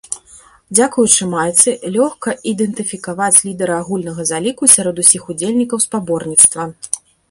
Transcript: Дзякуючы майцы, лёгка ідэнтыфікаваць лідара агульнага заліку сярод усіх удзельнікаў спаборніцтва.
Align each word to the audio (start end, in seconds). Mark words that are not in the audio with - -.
Дзякуючы 0.77 1.27
майцы, 1.33 1.75
лёгка 1.99 2.29
ідэнтыфікаваць 2.53 3.31
лідара 3.45 3.79
агульнага 3.85 4.21
заліку 4.35 4.63
сярод 4.77 4.95
усіх 5.07 5.21
удзельнікаў 5.35 5.77
спаборніцтва. 5.91 6.61